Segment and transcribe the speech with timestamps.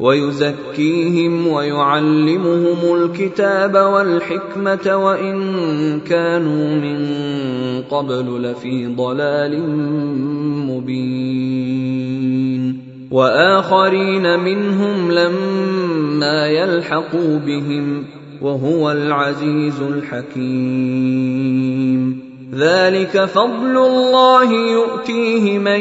[0.00, 7.06] ويزكيهم ويعلمهم الكتاب والحكمة وإن كانوا من
[7.82, 9.70] قبل لفي ضلال
[10.70, 11.94] مبين.
[13.10, 18.04] وآخرين منهم لما يلحقوا بهم
[18.42, 21.54] وهو العزيز الحكيم.
[22.54, 25.80] ذلك فضل الله يؤتيه من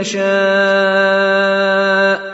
[0.00, 2.33] يشاء.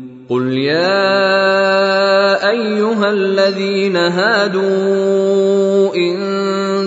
[0.31, 1.11] قل يا
[2.49, 6.17] ايها الذين هادوا ان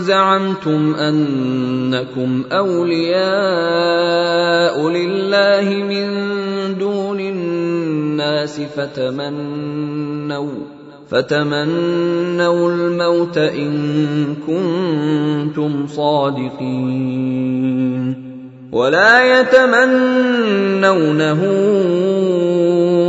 [0.01, 3.29] زعمتم انكم اولياء
[4.89, 6.09] لله من
[6.79, 10.51] دون الناس فتمنوا
[11.09, 17.45] فتمنوا الموت ان كنتم صادقين.
[18.75, 21.41] ولا يتمنونه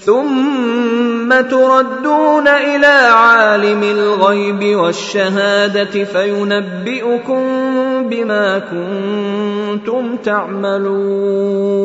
[0.00, 7.42] ثم تردون إلى عالم الغيب والشهاده فينبئكم
[8.08, 11.80] بما كنتم تعملون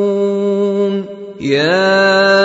[1.42, 2.45] يا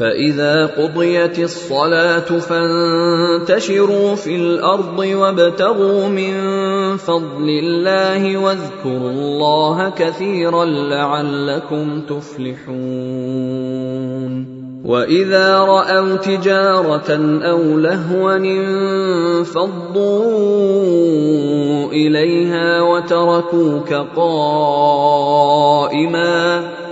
[0.00, 6.36] فإذا قضيت الصلاة فانتشروا في الأرض وابتغوا من
[6.96, 13.40] فضل الله واذكروا الله كثيرا لعلكم تفلحون.
[14.84, 19.70] وإذا رأوا تجارة أو لهوا انفضوا
[21.92, 25.50] إليها وتركوك قائما